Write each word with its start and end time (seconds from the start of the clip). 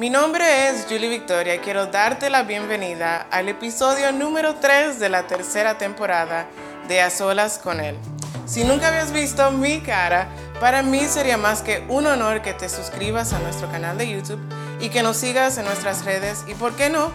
Mi 0.00 0.08
nombre 0.08 0.70
es 0.70 0.86
Julie 0.88 1.10
Victoria 1.10 1.56
y 1.56 1.58
quiero 1.58 1.84
darte 1.84 2.30
la 2.30 2.42
bienvenida 2.42 3.26
al 3.30 3.50
episodio 3.50 4.10
número 4.12 4.54
3 4.54 4.98
de 4.98 5.10
la 5.10 5.26
tercera 5.26 5.76
temporada 5.76 6.46
de 6.88 7.02
A 7.02 7.10
Solas 7.10 7.58
con 7.58 7.80
Él. 7.80 7.98
Si 8.46 8.64
nunca 8.64 8.88
habías 8.88 9.12
visto 9.12 9.50
mi 9.50 9.82
cara, 9.82 10.26
para 10.58 10.82
mí 10.82 11.04
sería 11.04 11.36
más 11.36 11.60
que 11.60 11.84
un 11.90 12.06
honor 12.06 12.40
que 12.40 12.54
te 12.54 12.70
suscribas 12.70 13.34
a 13.34 13.40
nuestro 13.40 13.70
canal 13.70 13.98
de 13.98 14.10
YouTube 14.10 14.40
y 14.80 14.88
que 14.88 15.02
nos 15.02 15.18
sigas 15.18 15.58
en 15.58 15.66
nuestras 15.66 16.06
redes 16.06 16.44
y, 16.48 16.54
¿por 16.54 16.74
qué 16.76 16.88
no? 16.88 17.12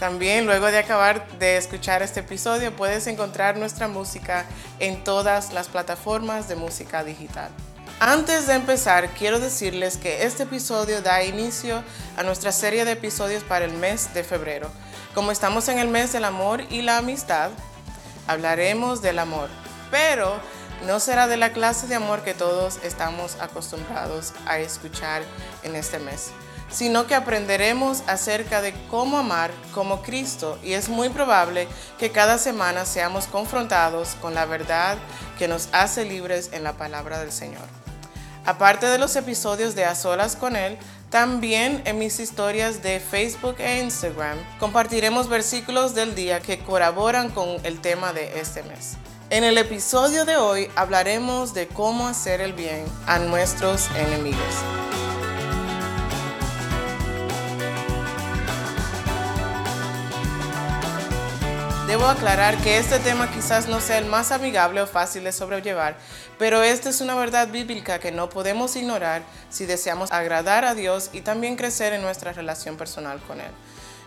También 0.00 0.46
luego 0.46 0.68
de 0.68 0.78
acabar 0.78 1.28
de 1.38 1.58
escuchar 1.58 2.00
este 2.00 2.20
episodio 2.20 2.74
puedes 2.74 3.06
encontrar 3.06 3.58
nuestra 3.58 3.86
música 3.86 4.46
en 4.78 5.04
todas 5.04 5.52
las 5.52 5.68
plataformas 5.68 6.48
de 6.48 6.56
música 6.56 7.04
digital. 7.04 7.50
Antes 8.06 8.46
de 8.46 8.52
empezar, 8.52 9.08
quiero 9.14 9.40
decirles 9.40 9.96
que 9.96 10.24
este 10.24 10.42
episodio 10.42 11.00
da 11.00 11.24
inicio 11.24 11.82
a 12.18 12.22
nuestra 12.22 12.52
serie 12.52 12.84
de 12.84 12.92
episodios 12.92 13.42
para 13.44 13.64
el 13.64 13.72
mes 13.72 14.12
de 14.12 14.22
febrero. 14.22 14.68
Como 15.14 15.30
estamos 15.30 15.70
en 15.70 15.78
el 15.78 15.88
mes 15.88 16.12
del 16.12 16.26
amor 16.26 16.60
y 16.68 16.82
la 16.82 16.98
amistad, 16.98 17.48
hablaremos 18.26 19.00
del 19.00 19.18
amor, 19.18 19.48
pero 19.90 20.36
no 20.86 21.00
será 21.00 21.28
de 21.28 21.38
la 21.38 21.54
clase 21.54 21.86
de 21.86 21.94
amor 21.94 22.20
que 22.20 22.34
todos 22.34 22.78
estamos 22.82 23.38
acostumbrados 23.40 24.34
a 24.44 24.58
escuchar 24.58 25.22
en 25.62 25.74
este 25.74 25.98
mes, 25.98 26.28
sino 26.68 27.06
que 27.06 27.14
aprenderemos 27.14 28.02
acerca 28.06 28.60
de 28.60 28.74
cómo 28.90 29.16
amar 29.16 29.50
como 29.72 30.02
Cristo 30.02 30.58
y 30.62 30.74
es 30.74 30.90
muy 30.90 31.08
probable 31.08 31.68
que 31.98 32.10
cada 32.10 32.36
semana 32.36 32.84
seamos 32.84 33.26
confrontados 33.28 34.14
con 34.20 34.34
la 34.34 34.44
verdad 34.44 34.98
que 35.38 35.48
nos 35.48 35.70
hace 35.72 36.04
libres 36.04 36.50
en 36.52 36.64
la 36.64 36.74
palabra 36.74 37.18
del 37.18 37.32
Señor. 37.32 37.83
Aparte 38.46 38.86
de 38.86 38.98
los 38.98 39.16
episodios 39.16 39.74
de 39.74 39.84
A 39.84 39.94
Solas 39.94 40.36
con 40.36 40.54
Él, 40.54 40.76
también 41.08 41.80
en 41.86 41.98
mis 41.98 42.20
historias 42.20 42.82
de 42.82 43.00
Facebook 43.00 43.56
e 43.58 43.80
Instagram 43.82 44.36
compartiremos 44.58 45.28
versículos 45.28 45.94
del 45.94 46.14
día 46.14 46.40
que 46.40 46.58
colaboran 46.58 47.30
con 47.30 47.64
el 47.64 47.80
tema 47.80 48.12
de 48.12 48.38
este 48.38 48.62
mes. 48.64 48.96
En 49.30 49.44
el 49.44 49.56
episodio 49.56 50.26
de 50.26 50.36
hoy 50.36 50.68
hablaremos 50.76 51.54
de 51.54 51.68
cómo 51.68 52.06
hacer 52.06 52.40
el 52.42 52.52
bien 52.52 52.84
a 53.06 53.18
nuestros 53.18 53.88
enemigos. 53.96 54.83
Debo 61.94 62.08
aclarar 62.08 62.58
que 62.58 62.76
este 62.76 62.98
tema 62.98 63.30
quizás 63.30 63.68
no 63.68 63.80
sea 63.80 63.98
el 63.98 64.06
más 64.06 64.32
amigable 64.32 64.80
o 64.80 64.86
fácil 64.88 65.22
de 65.22 65.30
sobrellevar, 65.30 65.96
pero 66.40 66.60
esta 66.64 66.90
es 66.90 67.00
una 67.00 67.14
verdad 67.14 67.46
bíblica 67.46 68.00
que 68.00 68.10
no 68.10 68.28
podemos 68.28 68.74
ignorar 68.74 69.22
si 69.48 69.64
deseamos 69.64 70.10
agradar 70.10 70.64
a 70.64 70.74
Dios 70.74 71.10
y 71.12 71.20
también 71.20 71.54
crecer 71.54 71.92
en 71.92 72.02
nuestra 72.02 72.32
relación 72.32 72.76
personal 72.76 73.20
con 73.28 73.40
Él. 73.40 73.52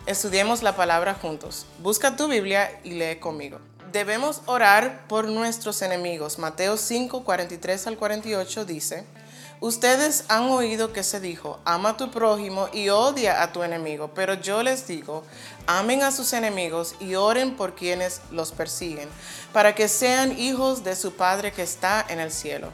Estudiemos 0.06 0.64
la 0.64 0.76
palabra 0.76 1.14
juntos. 1.14 1.66
Busca 1.80 2.18
tu 2.18 2.28
Biblia 2.28 2.78
y 2.84 2.90
lee 2.90 3.20
conmigo. 3.22 3.60
Debemos 3.94 4.42
orar 4.48 5.08
por 5.08 5.30
nuestros 5.30 5.82
enemigos. 5.82 6.40
Mateo 6.40 6.76
5, 6.76 7.24
43 7.24 7.88
al 7.88 7.98
48 7.98 8.66
dice, 8.66 9.06
Ustedes 9.60 10.26
han 10.28 10.44
oído 10.44 10.94
que 10.94 11.02
se 11.02 11.20
dijo, 11.20 11.60
ama 11.66 11.90
a 11.90 11.98
tu 11.98 12.12
prójimo 12.12 12.70
y 12.72 12.90
odia 12.90 13.42
a 13.42 13.52
tu 13.52 13.64
enemigo, 13.64 14.12
pero 14.14 14.36
yo 14.36 14.62
les 14.62 14.86
digo, 14.86 15.24
amen 15.66 16.04
a 16.04 16.12
sus 16.12 16.34
enemigos 16.34 16.94
y 17.00 17.16
oren 17.16 17.56
por 17.56 17.74
quienes 17.74 18.22
los 18.30 18.52
persiguen, 18.52 19.10
para 19.54 19.74
que 19.74 19.88
sean 19.88 20.38
hijos 20.38 20.84
de 20.84 20.96
su 20.96 21.14
Padre 21.14 21.54
que 21.54 21.64
está 21.64 22.06
en 22.08 22.20
el 22.20 22.32
cielo. 22.32 22.70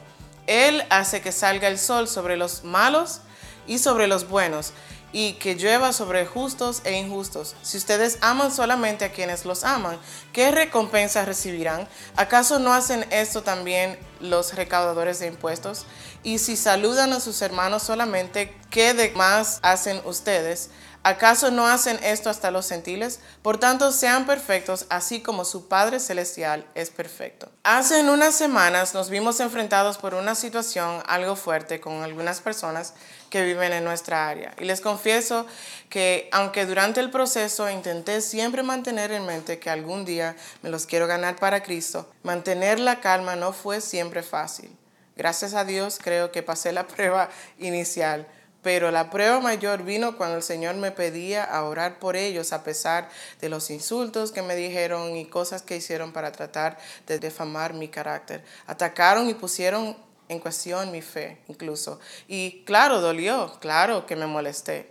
Él 0.46 0.84
hace 0.90 1.22
que 1.22 1.32
salga 1.32 1.68
el 1.68 1.78
sol 1.78 2.06
sobre 2.06 2.36
los 2.36 2.64
malos 2.64 3.22
y 3.66 3.78
sobre 3.78 4.06
los 4.06 4.28
buenos, 4.28 4.74
y 5.14 5.34
que 5.34 5.54
llueva 5.54 5.92
sobre 5.92 6.26
justos 6.26 6.82
e 6.82 6.98
injustos. 6.98 7.54
Si 7.62 7.78
ustedes 7.78 8.18
aman 8.20 8.52
solamente 8.52 9.04
a 9.04 9.12
quienes 9.12 9.44
los 9.44 9.62
aman, 9.62 9.96
¿qué 10.32 10.50
recompensa 10.50 11.24
recibirán? 11.24 11.88
¿Acaso 12.16 12.58
no 12.58 12.74
hacen 12.74 13.06
esto 13.10 13.44
también 13.44 13.96
los 14.18 14.56
recaudadores 14.56 15.20
de 15.20 15.28
impuestos? 15.28 15.86
Y 16.24 16.38
si 16.38 16.56
saludan 16.56 17.12
a 17.12 17.20
sus 17.20 17.40
hermanos 17.42 17.84
solamente, 17.84 18.56
¿qué 18.70 18.92
de 18.92 19.12
más 19.12 19.60
hacen 19.62 20.02
ustedes? 20.04 20.70
¿Acaso 21.04 21.50
no 21.50 21.66
hacen 21.66 22.02
esto 22.02 22.30
hasta 22.30 22.50
los 22.50 22.66
gentiles? 22.66 23.20
Por 23.42 23.58
tanto, 23.58 23.92
sean 23.92 24.24
perfectos, 24.24 24.86
así 24.88 25.20
como 25.20 25.44
su 25.44 25.68
Padre 25.68 26.00
Celestial 26.00 26.66
es 26.74 26.88
perfecto. 26.88 27.52
Hace 27.62 28.00
unas 28.02 28.34
semanas 28.34 28.94
nos 28.94 29.10
vimos 29.10 29.38
enfrentados 29.40 29.98
por 29.98 30.14
una 30.14 30.34
situación 30.34 31.02
algo 31.06 31.36
fuerte 31.36 31.78
con 31.78 32.02
algunas 32.02 32.40
personas 32.40 32.94
que 33.34 33.42
viven 33.42 33.72
en 33.72 33.82
nuestra 33.82 34.28
área. 34.28 34.54
Y 34.60 34.64
les 34.64 34.80
confieso 34.80 35.44
que 35.88 36.28
aunque 36.30 36.66
durante 36.66 37.00
el 37.00 37.10
proceso 37.10 37.68
intenté 37.68 38.20
siempre 38.20 38.62
mantener 38.62 39.10
en 39.10 39.26
mente 39.26 39.58
que 39.58 39.70
algún 39.70 40.04
día 40.04 40.36
me 40.62 40.70
los 40.70 40.86
quiero 40.86 41.08
ganar 41.08 41.34
para 41.34 41.64
Cristo, 41.64 42.08
mantener 42.22 42.78
la 42.78 43.00
calma 43.00 43.34
no 43.34 43.52
fue 43.52 43.80
siempre 43.80 44.22
fácil. 44.22 44.70
Gracias 45.16 45.54
a 45.54 45.64
Dios 45.64 45.98
creo 46.00 46.30
que 46.30 46.44
pasé 46.44 46.70
la 46.70 46.86
prueba 46.86 47.28
inicial 47.58 48.28
pero 48.62 48.90
la 48.90 49.10
prueba 49.10 49.40
mayor 49.40 49.82
vino 49.82 50.16
cuando 50.16 50.36
el 50.36 50.42
Señor 50.42 50.76
me 50.76 50.90
pedía 50.90 51.44
a 51.44 51.64
orar 51.64 51.98
por 51.98 52.16
ellos 52.16 52.54
a 52.54 52.64
pesar 52.64 53.10
de 53.42 53.50
los 53.50 53.68
insultos 53.68 54.32
que 54.32 54.40
me 54.40 54.56
dijeron 54.56 55.14
y 55.16 55.26
cosas 55.26 55.60
que 55.60 55.76
hicieron 55.76 56.14
para 56.14 56.32
tratar 56.32 56.78
de 57.06 57.18
defamar 57.18 57.74
mi 57.74 57.88
carácter. 57.88 58.42
Atacaron 58.66 59.28
y 59.28 59.34
pusieron 59.34 59.98
en 60.28 60.38
cuestión 60.38 60.90
mi 60.90 61.02
fe 61.02 61.42
incluso. 61.48 62.00
Y 62.28 62.62
claro, 62.64 63.00
dolió, 63.00 63.58
claro 63.60 64.06
que 64.06 64.16
me 64.16 64.26
molesté. 64.26 64.90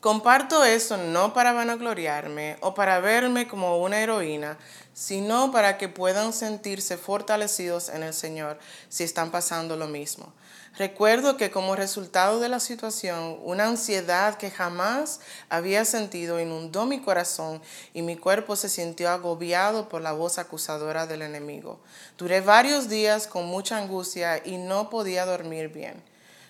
Comparto 0.00 0.64
esto 0.64 0.96
no 0.96 1.32
para 1.34 1.52
vanagloriarme 1.52 2.56
o 2.60 2.72
para 2.72 3.00
verme 3.00 3.48
como 3.48 3.78
una 3.78 4.00
heroína, 4.00 4.56
sino 4.92 5.50
para 5.50 5.76
que 5.76 5.88
puedan 5.88 6.32
sentirse 6.32 6.96
fortalecidos 6.96 7.88
en 7.88 8.04
el 8.04 8.14
Señor 8.14 8.60
si 8.88 9.02
están 9.02 9.32
pasando 9.32 9.76
lo 9.76 9.88
mismo. 9.88 10.32
Recuerdo 10.78 11.36
que 11.36 11.50
como 11.50 11.74
resultado 11.74 12.38
de 12.38 12.48
la 12.48 12.60
situación, 12.60 13.40
una 13.42 13.64
ansiedad 13.64 14.38
que 14.38 14.48
jamás 14.48 15.18
había 15.48 15.84
sentido 15.84 16.38
inundó 16.38 16.86
mi 16.86 17.00
corazón 17.00 17.60
y 17.94 18.02
mi 18.02 18.16
cuerpo 18.16 18.54
se 18.54 18.68
sintió 18.68 19.10
agobiado 19.10 19.88
por 19.88 20.02
la 20.02 20.12
voz 20.12 20.38
acusadora 20.38 21.08
del 21.08 21.22
enemigo. 21.22 21.80
Duré 22.16 22.42
varios 22.42 22.88
días 22.88 23.26
con 23.26 23.46
mucha 23.46 23.76
angustia 23.76 24.40
y 24.44 24.56
no 24.56 24.88
podía 24.88 25.26
dormir 25.26 25.70
bien. 25.70 26.00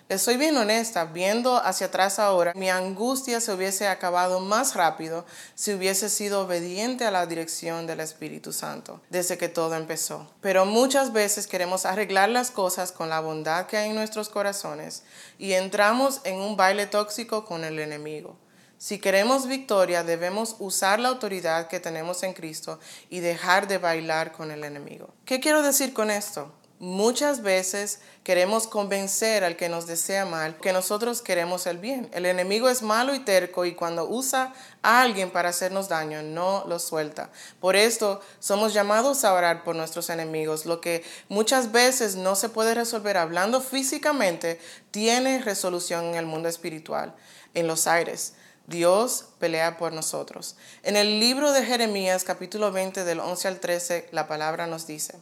Les 0.09 0.23
soy 0.23 0.37
bien 0.37 0.57
honesta, 0.57 1.05
viendo 1.05 1.57
hacia 1.57 1.85
atrás 1.85 2.17
ahora, 2.17 2.53
mi 2.55 2.67
angustia 2.67 3.39
se 3.39 3.53
hubiese 3.53 3.87
acabado 3.87 4.39
más 4.39 4.73
rápido 4.73 5.23
si 5.53 5.71
hubiese 5.71 6.09
sido 6.09 6.41
obediente 6.41 7.05
a 7.05 7.11
la 7.11 7.27
dirección 7.27 7.85
del 7.85 7.99
Espíritu 7.99 8.51
Santo 8.51 9.01
desde 9.11 9.37
que 9.37 9.49
todo 9.49 9.75
empezó. 9.75 10.27
Pero 10.41 10.65
muchas 10.65 11.13
veces 11.13 11.45
queremos 11.45 11.85
arreglar 11.85 12.29
las 12.29 12.49
cosas 12.49 12.91
con 12.91 13.07
la 13.09 13.19
bondad 13.19 13.67
que 13.67 13.77
hay 13.77 13.91
en 13.91 13.95
nuestros 13.95 14.29
corazones 14.29 15.03
y 15.37 15.53
entramos 15.53 16.21
en 16.23 16.39
un 16.39 16.57
baile 16.57 16.87
tóxico 16.87 17.45
con 17.45 17.63
el 17.63 17.77
enemigo. 17.77 18.35
Si 18.79 18.97
queremos 18.97 19.45
victoria, 19.45 20.03
debemos 20.03 20.55
usar 20.57 20.99
la 20.99 21.09
autoridad 21.09 21.67
que 21.67 21.79
tenemos 21.79 22.23
en 22.23 22.33
Cristo 22.33 22.79
y 23.11 23.19
dejar 23.19 23.67
de 23.67 23.77
bailar 23.77 24.31
con 24.31 24.49
el 24.49 24.63
enemigo. 24.63 25.13
¿Qué 25.25 25.39
quiero 25.39 25.61
decir 25.61 25.93
con 25.93 26.09
esto? 26.09 26.51
Muchas 26.81 27.41
veces 27.41 27.99
queremos 28.23 28.65
convencer 28.65 29.43
al 29.43 29.57
que 29.57 29.67
nos 29.67 29.85
desea 29.85 30.23
mal 30.23 30.57
que 30.57 30.71
nosotros 30.71 31.21
queremos 31.21 31.67
el 31.67 31.77
bien. 31.77 32.09
El 32.13 32.25
enemigo 32.25 32.69
es 32.69 32.81
malo 32.81 33.13
y 33.13 33.19
terco 33.19 33.65
y 33.65 33.75
cuando 33.75 34.07
usa 34.07 34.53
a 34.81 35.01
alguien 35.01 35.29
para 35.29 35.49
hacernos 35.49 35.89
daño, 35.89 36.23
no 36.23 36.63
lo 36.69 36.79
suelta. 36.79 37.31
Por 37.59 37.75
esto 37.75 38.21
somos 38.39 38.73
llamados 38.73 39.25
a 39.25 39.33
orar 39.33 39.65
por 39.65 39.75
nuestros 39.75 40.09
enemigos. 40.09 40.65
Lo 40.65 40.79
que 40.79 41.03
muchas 41.27 41.73
veces 41.73 42.15
no 42.15 42.37
se 42.37 42.47
puede 42.47 42.73
resolver 42.73 43.17
hablando 43.17 43.59
físicamente, 43.59 44.57
tiene 44.91 45.41
resolución 45.41 46.05
en 46.05 46.15
el 46.15 46.25
mundo 46.25 46.47
espiritual, 46.47 47.13
en 47.55 47.67
los 47.67 47.87
aires. 47.87 48.35
Dios 48.67 49.25
pelea 49.37 49.77
por 49.77 49.91
nosotros. 49.91 50.55
En 50.83 50.95
el 50.95 51.19
libro 51.19 51.51
de 51.51 51.65
Jeremías 51.65 52.23
capítulo 52.23 52.71
20 52.71 53.03
del 53.03 53.19
11 53.19 53.47
al 53.49 53.59
13, 53.59 54.07
la 54.11 54.29
palabra 54.29 54.65
nos 54.65 54.87
dice, 54.87 55.15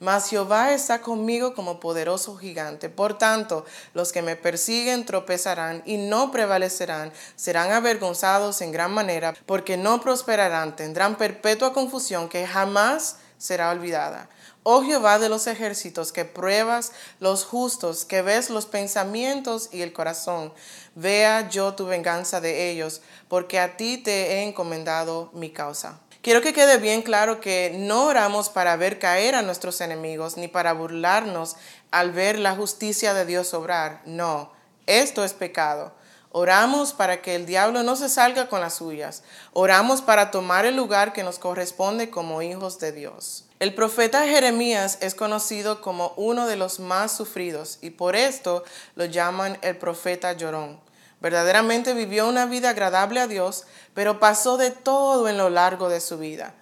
mas 0.00 0.30
Jehová 0.30 0.72
está 0.72 1.02
conmigo 1.02 1.54
como 1.54 1.78
poderoso 1.78 2.36
gigante. 2.36 2.88
Por 2.88 3.16
tanto, 3.18 3.64
los 3.94 4.12
que 4.12 4.22
me 4.22 4.34
persiguen 4.34 5.04
tropezarán 5.04 5.82
y 5.84 5.98
no 5.98 6.32
prevalecerán, 6.32 7.12
serán 7.36 7.70
avergonzados 7.70 8.62
en 8.62 8.72
gran 8.72 8.92
manera, 8.92 9.34
porque 9.46 9.76
no 9.76 10.00
prosperarán, 10.00 10.74
tendrán 10.74 11.16
perpetua 11.16 11.72
confusión 11.72 12.28
que 12.28 12.46
jamás 12.46 13.16
será 13.36 13.70
olvidada. 13.70 14.28
Oh 14.62 14.82
Jehová 14.82 15.18
de 15.18 15.28
los 15.28 15.46
ejércitos, 15.46 16.12
que 16.12 16.24
pruebas 16.24 16.92
los 17.18 17.44
justos, 17.44 18.04
que 18.04 18.20
ves 18.20 18.50
los 18.50 18.66
pensamientos 18.66 19.68
y 19.72 19.82
el 19.82 19.92
corazón, 19.92 20.52
vea 20.94 21.48
yo 21.48 21.74
tu 21.74 21.86
venganza 21.86 22.40
de 22.40 22.70
ellos, 22.70 23.00
porque 23.28 23.58
a 23.58 23.76
ti 23.76 23.98
te 23.98 24.32
he 24.32 24.42
encomendado 24.42 25.30
mi 25.32 25.50
causa. 25.50 26.00
Quiero 26.22 26.42
que 26.42 26.52
quede 26.52 26.76
bien 26.76 27.00
claro 27.00 27.40
que 27.40 27.72
no 27.74 28.04
oramos 28.04 28.50
para 28.50 28.76
ver 28.76 28.98
caer 28.98 29.34
a 29.34 29.40
nuestros 29.40 29.80
enemigos 29.80 30.36
ni 30.36 30.48
para 30.48 30.74
burlarnos 30.74 31.56
al 31.90 32.12
ver 32.12 32.38
la 32.38 32.54
justicia 32.54 33.14
de 33.14 33.24
Dios 33.24 33.54
obrar. 33.54 34.02
No, 34.04 34.52
esto 34.86 35.24
es 35.24 35.32
pecado. 35.32 35.92
Oramos 36.30 36.92
para 36.92 37.22
que 37.22 37.34
el 37.34 37.46
diablo 37.46 37.82
no 37.82 37.96
se 37.96 38.10
salga 38.10 38.48
con 38.50 38.60
las 38.60 38.74
suyas. 38.74 39.22
Oramos 39.54 40.02
para 40.02 40.30
tomar 40.30 40.66
el 40.66 40.76
lugar 40.76 41.14
que 41.14 41.24
nos 41.24 41.38
corresponde 41.38 42.10
como 42.10 42.42
hijos 42.42 42.78
de 42.78 42.92
Dios. 42.92 43.46
El 43.58 43.74
profeta 43.74 44.26
Jeremías 44.26 44.98
es 45.00 45.14
conocido 45.14 45.80
como 45.80 46.12
uno 46.16 46.46
de 46.46 46.56
los 46.56 46.80
más 46.80 47.16
sufridos 47.16 47.78
y 47.80 47.90
por 47.90 48.14
esto 48.14 48.62
lo 48.94 49.06
llaman 49.06 49.58
el 49.62 49.78
profeta 49.78 50.34
llorón. 50.34 50.78
Verdaderamente 51.20 51.94
vivió 51.94 52.28
una 52.28 52.46
vida 52.46 52.70
agradable 52.70 53.20
a 53.20 53.26
Dios, 53.26 53.64
pero 53.94 54.20
pasó 54.20 54.56
de 54.56 54.70
todo 54.70 55.28
en 55.28 55.36
lo 55.36 55.50
largo 55.50 55.88
de 55.88 56.00
su 56.00 56.18
vida. 56.18 56.54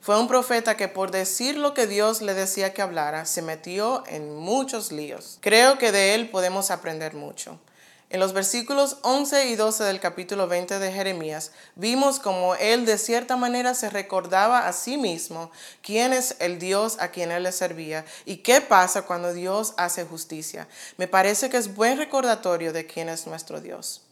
Fue 0.00 0.20
un 0.20 0.28
profeta 0.28 0.76
que 0.76 0.86
por 0.86 1.10
decir 1.10 1.56
lo 1.56 1.72
que 1.74 1.86
Dios 1.86 2.20
le 2.20 2.34
decía 2.34 2.74
que 2.74 2.82
hablara, 2.82 3.24
se 3.24 3.42
metió 3.42 4.04
en 4.06 4.36
muchos 4.36 4.92
líos. 4.92 5.38
Creo 5.40 5.78
que 5.78 5.92
de 5.92 6.14
él 6.14 6.28
podemos 6.28 6.70
aprender 6.70 7.14
mucho. 7.14 7.58
En 8.10 8.20
los 8.20 8.32
versículos 8.32 8.98
11 9.02 9.48
y 9.48 9.56
12 9.56 9.82
del 9.82 9.98
capítulo 9.98 10.46
20 10.46 10.78
de 10.78 10.92
Jeremías, 10.92 11.50
vimos 11.74 12.20
como 12.20 12.54
él 12.54 12.86
de 12.86 12.98
cierta 12.98 13.36
manera 13.36 13.74
se 13.74 13.90
recordaba 13.90 14.68
a 14.68 14.72
sí 14.72 14.96
mismo 14.96 15.50
quién 15.82 16.12
es 16.12 16.36
el 16.38 16.60
Dios 16.60 16.98
a 17.00 17.08
quien 17.08 17.32
él 17.32 17.42
le 17.42 17.50
servía 17.50 18.04
y 18.24 18.36
qué 18.36 18.60
pasa 18.60 19.02
cuando 19.02 19.32
Dios 19.32 19.74
hace 19.78 20.04
justicia. 20.04 20.68
Me 20.96 21.08
parece 21.08 21.50
que 21.50 21.56
es 21.56 21.74
buen 21.74 21.98
recordatorio 21.98 22.72
de 22.72 22.86
quién 22.86 23.08
es 23.08 23.26
nuestro 23.26 23.60
Dios. 23.60 24.03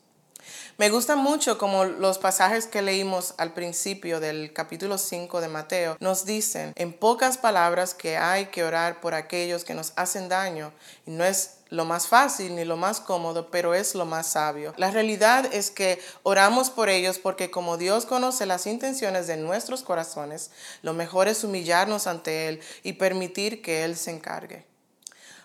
Me 0.79 0.89
gusta 0.89 1.17
mucho 1.17 1.59
como 1.59 1.85
los 1.85 2.17
pasajes 2.17 2.67
que 2.67 2.81
leímos 2.81 3.35
al 3.37 3.53
principio 3.53 4.21
del 4.21 4.55
capítulo 4.55 4.97
5 4.97 5.43
de 5.43 5.49
Mateo 5.49 5.97
nos 6.01 6.25
dicen 6.25 6.73
en 6.77 6.95
pocas 6.95 7.37
palabras 7.37 7.93
que 7.93 8.17
hay 8.17 8.47
que 8.47 8.65
orar 8.65 9.03
por 9.03 9.13
aquellos 9.13 9.65
que 9.65 9.75
nos 9.75 9.93
hacen 9.97 10.31
daño 10.31 10.73
y 11.05 11.11
no 11.11 11.25
es 11.25 11.59
lo 11.69 11.85
más 11.85 12.09
fácil 12.09 12.57
ni 12.57 12.65
lo 12.65 12.79
más 12.79 13.01
cómodo, 13.01 13.51
pero 13.51 13.75
es 13.75 13.95
lo 13.95 14.07
más 14.07 14.29
sabio. 14.29 14.73
La 14.79 14.91
realidad 14.91 15.47
es 15.53 15.71
que 15.71 16.01
oramos 16.23 16.71
por 16.71 16.89
ellos 16.89 17.19
porque 17.19 17.51
como 17.51 17.77
Dios 17.77 18.07
conoce 18.07 18.47
las 18.47 18.67
intenciones 18.67 19.27
de 19.27 19.37
nuestros 19.37 19.83
corazones, 19.83 20.51
lo 20.81 20.95
mejor 20.95 21.29
es 21.29 21.45
humillarnos 21.45 22.07
ante 22.07 22.49
Él 22.49 22.61
y 22.83 22.95
permitir 22.95 23.61
que 23.61 23.85
Él 23.85 23.97
se 23.97 24.11
encargue. 24.11 24.65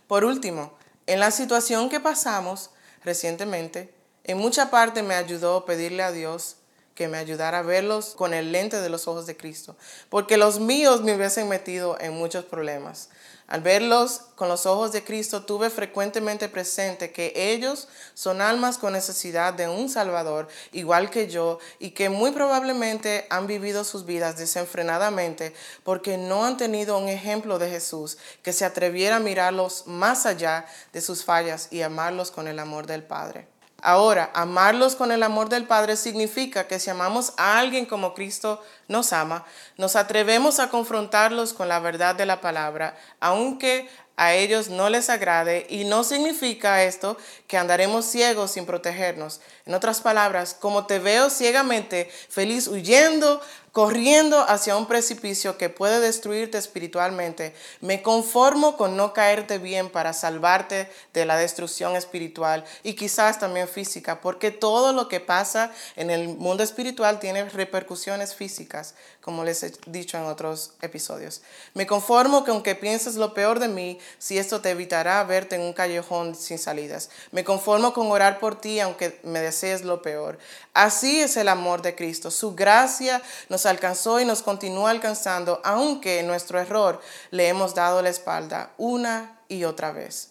Por 0.08 0.24
último, 0.24 0.74
en 1.06 1.20
la 1.20 1.32
situación 1.32 1.90
que 1.90 2.00
pasamos 2.00 2.70
recientemente, 3.04 3.97
en 4.28 4.38
mucha 4.38 4.70
parte 4.70 5.04
me 5.04 5.16
ayudó 5.16 5.66
pedirle 5.66 6.04
a 6.04 6.12
Dios 6.12 6.58
que 6.98 7.08
me 7.08 7.18
ayudara 7.18 7.60
a 7.60 7.62
verlos 7.62 8.16
con 8.16 8.34
el 8.34 8.52
lente 8.52 8.82
de 8.82 8.90
los 8.90 9.08
ojos 9.08 9.28
de 9.28 9.38
Cristo, 9.38 9.78
porque 10.10 10.36
los 10.36 10.60
míos 10.60 11.02
me 11.02 11.16
hubiesen 11.16 11.48
metido 11.48 11.96
en 12.00 12.14
muchos 12.14 12.44
problemas. 12.44 13.10
Al 13.46 13.62
verlos 13.62 14.24
con 14.36 14.50
los 14.50 14.66
ojos 14.66 14.92
de 14.92 15.06
Cristo, 15.06 15.46
tuve 15.46 15.70
frecuentemente 15.70 16.50
presente 16.50 17.14
que 17.14 17.32
ellos 17.36 17.88
son 18.14 18.42
almas 18.42 18.78
con 18.78 18.92
necesidad 18.92 19.54
de 19.54 19.70
un 19.70 19.90
Salvador, 19.90 20.50
igual 20.74 21.10
que 21.10 21.30
yo, 21.30 21.60
y 21.80 21.92
que 21.92 22.10
muy 22.10 22.32
probablemente 22.32 23.26
han 23.30 23.48
vivido 23.48 23.86
sus 23.86 24.06
vidas 24.06 24.36
desenfrenadamente 24.38 25.54
porque 25.84 26.18
no 26.18 26.44
han 26.44 26.58
tenido 26.58 26.98
un 26.98 27.08
ejemplo 27.08 27.58
de 27.58 27.70
Jesús 27.70 28.18
que 28.42 28.52
se 28.52 28.66
atreviera 28.66 29.16
a 29.16 29.22
mirarlos 29.22 29.88
más 29.88 30.26
allá 30.26 30.66
de 30.92 31.00
sus 31.00 31.24
fallas 31.24 31.70
y 31.72 31.84
amarlos 31.84 32.32
con 32.32 32.50
el 32.50 32.60
amor 32.60 32.86
del 32.86 33.04
Padre. 33.04 33.48
Ahora, 33.82 34.32
amarlos 34.34 34.96
con 34.96 35.12
el 35.12 35.22
amor 35.22 35.50
del 35.50 35.66
Padre 35.66 35.98
significa 35.98 36.68
que 36.68 36.80
si 36.80 36.90
amamos 36.90 37.34
a 37.38 37.60
alguien 37.60 37.86
como 37.86 38.16
Cristo 38.16 38.64
nos 38.88 39.14
ama, 39.14 39.46
nos 39.78 39.96
atrevemos 39.96 40.60
a 40.60 40.70
confrontarlos 40.70 41.54
con 41.54 41.68
la 41.68 41.80
verdad 41.80 42.16
de 42.16 42.26
la 42.26 42.42
palabra, 42.42 42.98
aunque 43.20 43.88
a 44.18 44.34
ellos 44.34 44.70
no 44.70 44.90
les 44.90 45.10
agrade 45.10 45.68
y 45.70 45.86
no 45.86 46.04
significa 46.04 46.84
esto 46.84 47.18
que 47.48 47.56
andaremos 47.58 48.06
ciegos 48.06 48.52
sin 48.52 48.66
protegernos. 48.66 49.40
En 49.66 49.76
otras 49.76 50.02
palabras, 50.02 50.56
como 50.60 50.88
te 50.88 51.00
veo 51.00 51.30
ciegamente 51.30 52.12
feliz 52.30 52.68
huyendo 52.68 53.42
corriendo 53.78 54.40
hacia 54.50 54.76
un 54.76 54.88
precipicio 54.88 55.60
que 55.60 55.70
puede 55.70 56.00
destruirte 56.00 56.58
espiritualmente, 56.58 57.54
me 57.80 58.02
conformo 58.02 58.76
con 58.76 58.98
no 58.98 59.14
caerte 59.14 59.60
bien 59.60 59.92
para 59.92 60.14
salvarte 60.14 60.92
de 61.14 61.26
la 61.28 61.38
destrucción 61.38 61.96
espiritual 61.96 62.66
y 62.82 62.94
quizás 62.94 63.38
también 63.38 63.68
física, 63.68 64.20
porque 64.20 64.50
todo 64.50 64.94
lo 64.94 65.08
que 65.08 65.20
pasa 65.20 65.72
en 65.96 66.10
el 66.10 66.30
mundo 66.30 66.64
espiritual 66.64 67.20
tiene 67.20 67.48
repercusiones 67.50 68.34
físicas, 68.34 68.96
como 69.28 69.44
les 69.44 69.62
he 69.62 69.74
dicho 69.88 70.18
en 70.18 70.24
otros 70.24 70.72
episodios. 70.82 71.42
Me 71.74 71.86
conformo 71.86 72.46
que 72.46 72.52
aunque 72.52 72.76
pienses 72.76 73.16
lo 73.16 73.34
peor 73.34 73.60
de 73.60 73.68
mí, 73.68 74.00
si 74.20 74.38
esto 74.38 74.62
te 74.62 74.70
evitará 74.70 75.22
verte 75.26 75.58
en 75.58 75.64
un 75.64 75.74
callejón 75.74 76.34
sin 76.34 76.58
salidas. 76.58 77.10
Me 77.34 77.44
conformo 77.44 77.92
con 77.92 78.10
orar 78.10 78.40
por 78.40 78.62
ti 78.62 78.80
aunque 78.80 79.20
me 79.24 79.42
desees 79.42 79.84
lo 79.84 80.02
peor. 80.02 80.40
Así 80.74 81.20
es 81.20 81.36
el 81.36 81.50
amor 81.50 81.82
de 81.82 81.94
Cristo. 81.94 82.32
Su 82.32 82.56
gracia 82.56 83.22
nos 83.50 83.66
alcanzó 83.66 84.22
y 84.22 84.24
nos 84.24 84.42
continúa 84.42 84.92
alcanzando, 84.92 85.60
aunque 85.66 86.22
en 86.22 86.28
nuestro 86.28 86.62
error 86.62 87.02
le 87.30 87.50
hemos 87.50 87.76
dado 87.76 88.02
la 88.02 88.08
espalda 88.08 88.72
una 88.78 89.42
y 89.50 89.66
otra 89.66 89.92
vez. 89.92 90.30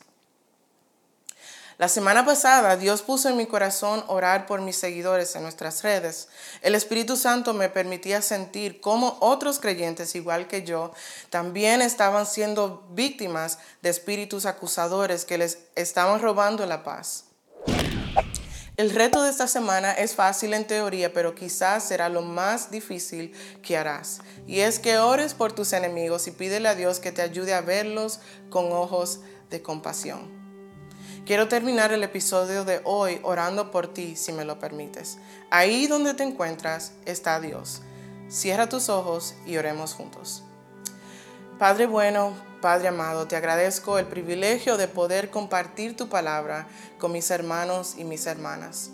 La 1.79 1.89
semana 1.89 2.25
pasada 2.25 2.79
Dios 2.79 3.03
puso 3.03 3.29
en 3.29 3.37
mi 3.37 3.45
corazón 3.45 4.03
orar 4.07 4.47
por 4.47 4.63
mis 4.63 4.77
seguidores 4.77 5.37
en 5.37 5.43
nuestras 5.43 5.83
redes. 5.83 6.29
El 6.63 6.75
Espíritu 6.75 7.19
Santo 7.19 7.53
me 7.53 7.69
permitía 7.69 8.23
sentir 8.23 8.81
cómo 8.81 9.19
otros 9.21 9.61
creyentes, 9.61 10.15
igual 10.15 10.49
que 10.49 10.63
yo, 10.63 10.93
también 11.29 11.83
estaban 11.83 12.25
siendo 12.25 12.87
víctimas 12.93 13.59
de 13.83 13.91
espíritus 13.91 14.47
acusadores 14.47 15.27
que 15.27 15.37
les 15.37 15.59
estaban 15.75 16.23
robando 16.23 16.65
la 16.65 16.83
paz. 16.83 17.25
El 18.79 18.91
reto 18.91 19.23
de 19.23 19.31
esta 19.31 19.47
semana 19.47 19.93
es 19.93 20.15
fácil 20.15 20.55
en 20.55 20.67
teoría, 20.67 21.13
pero 21.13 21.35
quizás 21.35 21.85
será 21.85 22.09
lo 22.09 22.23
más 22.23 22.71
difícil 22.71 23.33
que 23.63 23.77
harás. 23.77 24.21
Y 24.47 24.61
es 24.61 24.79
que 24.79 24.97
ores 24.97 25.35
por 25.35 25.53
tus 25.53 25.75
enemigos 25.75 26.27
y 26.27 26.31
pídele 26.31 26.69
a 26.69 26.75
Dios 26.75 27.01
que 27.01 27.13
te 27.13 27.21
ayude 27.21 27.53
a 27.53 27.61
verlos 27.61 28.21
con 28.49 28.73
ojos 28.73 29.21
de 29.51 29.63
compasión. 29.63 30.36
Quiero 31.27 31.49
terminar 31.49 31.91
el 31.91 32.05
episodio 32.05 32.65
de 32.65 32.81
hoy 32.85 33.19
orando 33.25 33.73
por 33.73 33.93
ti, 33.93 34.15
si 34.15 34.31
me 34.31 34.45
lo 34.45 34.61
permites. 34.61 35.19
Ahí 35.51 35.89
donde 35.89 36.15
te 36.15 36.23
encuentras 36.23 36.93
está 37.05 37.41
Dios. 37.41 37.83
Cierra 38.29 38.69
tus 38.69 38.89
ojos 38.89 39.35
y 39.45 39.57
oremos 39.57 39.93
juntos. 39.93 40.45
Padre 41.59 41.87
bueno, 41.87 42.33
Padre 42.61 42.87
amado, 42.87 43.27
te 43.27 43.35
agradezco 43.35 43.99
el 43.99 44.07
privilegio 44.07 44.77
de 44.77 44.87
poder 44.87 45.31
compartir 45.31 45.97
tu 45.97 46.09
palabra 46.09 46.69
con 46.97 47.11
mis 47.11 47.29
hermanos 47.33 47.97
y 47.99 48.05
mis 48.05 48.25
hermanas. 48.27 48.93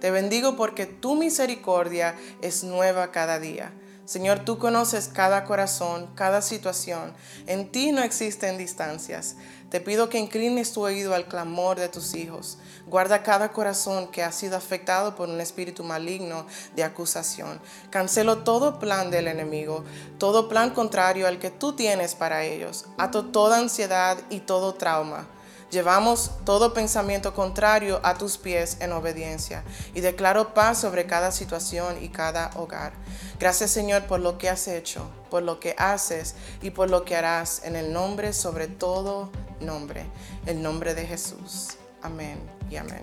Te 0.00 0.10
bendigo 0.10 0.56
porque 0.56 0.84
tu 0.84 1.14
misericordia 1.14 2.16
es 2.42 2.64
nueva 2.64 3.12
cada 3.12 3.38
día. 3.38 3.70
Señor, 4.08 4.38
tú 4.38 4.56
conoces 4.56 5.06
cada 5.06 5.44
corazón, 5.44 6.08
cada 6.14 6.40
situación. 6.40 7.12
En 7.46 7.70
ti 7.70 7.92
no 7.92 8.02
existen 8.02 8.56
distancias. 8.56 9.36
Te 9.68 9.82
pido 9.82 10.08
que 10.08 10.18
inclines 10.18 10.72
tu 10.72 10.80
oído 10.82 11.14
al 11.14 11.26
clamor 11.26 11.78
de 11.78 11.90
tus 11.90 12.14
hijos. 12.14 12.56
Guarda 12.86 13.22
cada 13.22 13.52
corazón 13.52 14.08
que 14.10 14.22
ha 14.22 14.32
sido 14.32 14.56
afectado 14.56 15.14
por 15.14 15.28
un 15.28 15.42
espíritu 15.42 15.84
maligno 15.84 16.46
de 16.74 16.84
acusación. 16.84 17.60
Cancelo 17.90 18.38
todo 18.44 18.78
plan 18.78 19.10
del 19.10 19.28
enemigo, 19.28 19.84
todo 20.16 20.48
plan 20.48 20.70
contrario 20.70 21.26
al 21.26 21.38
que 21.38 21.50
tú 21.50 21.74
tienes 21.74 22.14
para 22.14 22.44
ellos. 22.44 22.86
Ato 22.96 23.26
toda 23.26 23.58
ansiedad 23.58 24.16
y 24.30 24.40
todo 24.40 24.72
trauma. 24.72 25.28
Llevamos 25.70 26.30
todo 26.46 26.72
pensamiento 26.72 27.34
contrario 27.34 28.00
a 28.02 28.14
tus 28.14 28.38
pies 28.38 28.78
en 28.80 28.92
obediencia 28.92 29.64
y 29.94 30.00
declaro 30.00 30.54
paz 30.54 30.80
sobre 30.80 31.06
cada 31.06 31.30
situación 31.30 32.02
y 32.02 32.08
cada 32.08 32.50
hogar. 32.56 32.92
Gracias 33.38 33.70
Señor 33.70 34.04
por 34.04 34.20
lo 34.20 34.38
que 34.38 34.48
has 34.48 34.66
hecho, 34.66 35.10
por 35.28 35.42
lo 35.42 35.60
que 35.60 35.74
haces 35.76 36.36
y 36.62 36.70
por 36.70 36.88
lo 36.88 37.04
que 37.04 37.16
harás 37.16 37.62
en 37.64 37.76
el 37.76 37.92
nombre 37.92 38.32
sobre 38.32 38.66
todo 38.66 39.30
nombre, 39.60 40.06
el 40.46 40.62
nombre 40.62 40.94
de 40.94 41.06
Jesús. 41.06 41.76
Amén 42.00 42.38
y 42.70 42.76
amén. 42.76 43.02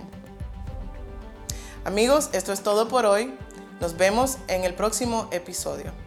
Amigos, 1.83 2.29
esto 2.33 2.51
es 2.51 2.61
todo 2.61 2.87
por 2.87 3.05
hoy. 3.05 3.37
Nos 3.79 3.95
vemos 3.95 4.37
en 4.47 4.63
el 4.63 4.73
próximo 4.73 5.27
episodio. 5.31 6.04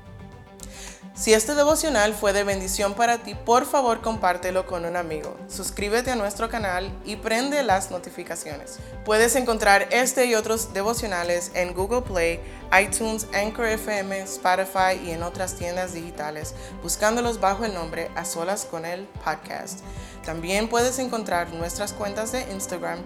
Si 1.18 1.34
este 1.34 1.56
devocional 1.56 2.14
fue 2.14 2.32
de 2.32 2.44
bendición 2.44 2.94
para 2.94 3.18
ti, 3.18 3.34
por 3.34 3.66
favor 3.66 4.02
compártelo 4.02 4.66
con 4.66 4.84
un 4.84 4.94
amigo. 4.94 5.36
Suscríbete 5.48 6.12
a 6.12 6.14
nuestro 6.14 6.48
canal 6.48 6.96
y 7.04 7.16
prende 7.16 7.64
las 7.64 7.90
notificaciones. 7.90 8.78
Puedes 9.04 9.34
encontrar 9.34 9.88
este 9.90 10.26
y 10.26 10.36
otros 10.36 10.72
devocionales 10.72 11.50
en 11.54 11.74
Google 11.74 12.02
Play, 12.02 12.38
iTunes, 12.80 13.26
Anchor 13.34 13.66
FM, 13.66 14.20
Spotify 14.20 14.94
y 15.04 15.10
en 15.10 15.24
otras 15.24 15.56
tiendas 15.56 15.92
digitales, 15.92 16.54
buscándolos 16.84 17.40
bajo 17.40 17.64
el 17.64 17.74
nombre 17.74 18.12
A 18.14 18.24
Solas 18.24 18.64
con 18.64 18.84
el 18.84 19.08
Podcast. 19.24 19.80
También 20.24 20.68
puedes 20.68 21.00
encontrar 21.00 21.52
nuestras 21.52 21.92
cuentas 21.92 22.30
de 22.30 22.42
Instagram, 22.52 23.00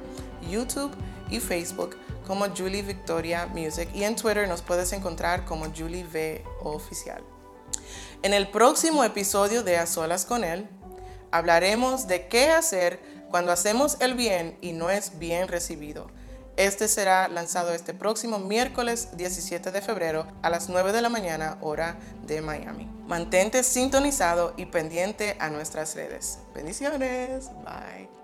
YouTube 0.51 0.95
y 1.31 1.41
Facebook 1.41 1.97
como 2.27 2.45
Julie 2.55 2.83
Victoria 2.83 3.47
Music 3.47 3.89
y 3.95 4.05
en 4.05 4.17
Twitter 4.17 4.47
nos 4.47 4.61
puedes 4.61 4.93
encontrar 4.93 5.47
como 5.47 5.65
Julie 5.75 6.05
V 6.05 6.45
Oficial. 6.63 7.32
En 8.23 8.35
el 8.35 8.49
próximo 8.49 9.05
episodio 9.05 9.63
de 9.63 9.79
A 9.79 9.87
Solas 9.87 10.25
con 10.25 10.45
Él, 10.45 10.69
hablaremos 11.31 12.07
de 12.07 12.29
qué 12.29 12.51
hacer 12.51 13.01
cuando 13.31 13.51
hacemos 13.51 13.97
el 14.01 14.15
bien 14.15 14.57
y 14.61 14.73
no 14.73 14.91
es 14.91 15.19
bien 15.19 15.49
recibido. 15.49 16.11
Este 16.57 16.87
será 16.87 17.29
lanzado 17.29 17.73
este 17.73 17.95
próximo 17.95 18.39
miércoles 18.39 19.09
17 19.17 19.71
de 19.71 19.81
febrero 19.81 20.27
a 20.43 20.51
las 20.51 20.69
9 20.69 20.93
de 20.93 21.01
la 21.01 21.09
mañana 21.09 21.57
hora 21.63 21.97
de 22.27 22.43
Miami. 22.43 22.87
Mantente 23.07 23.63
sintonizado 23.63 24.53
y 24.59 24.67
pendiente 24.67 25.37
a 25.41 25.49
nuestras 25.49 25.95
redes. 25.95 26.41
Bendiciones. 26.55 27.51
Bye. 27.65 28.22